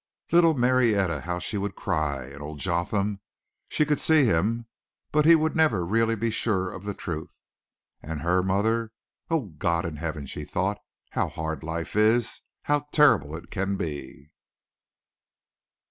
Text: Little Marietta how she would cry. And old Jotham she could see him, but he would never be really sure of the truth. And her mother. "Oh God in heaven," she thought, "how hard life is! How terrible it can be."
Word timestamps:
Little 0.31 0.55
Marietta 0.55 1.19
how 1.21 1.37
she 1.37 1.59
would 1.59 1.75
cry. 1.75 2.23
And 2.25 2.41
old 2.41 2.57
Jotham 2.57 3.21
she 3.67 3.85
could 3.85 3.99
see 3.99 4.25
him, 4.25 4.65
but 5.11 5.25
he 5.25 5.35
would 5.35 5.55
never 5.55 5.85
be 5.85 5.91
really 5.91 6.31
sure 6.31 6.71
of 6.71 6.85
the 6.85 6.95
truth. 6.95 7.37
And 8.01 8.21
her 8.21 8.41
mother. 8.41 8.93
"Oh 9.29 9.41
God 9.59 9.85
in 9.85 9.97
heaven," 9.97 10.25
she 10.25 10.43
thought, 10.43 10.79
"how 11.11 11.29
hard 11.29 11.61
life 11.61 11.95
is! 11.95 12.41
How 12.63 12.87
terrible 12.91 13.35
it 13.35 13.51
can 13.51 13.77
be." 13.77 14.31